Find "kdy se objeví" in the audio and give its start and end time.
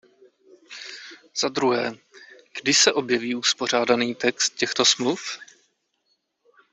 2.61-3.35